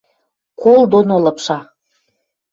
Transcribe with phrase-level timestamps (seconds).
[0.61, 1.59] Кол доно лыпша!